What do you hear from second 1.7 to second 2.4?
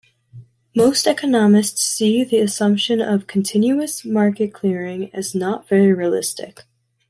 see the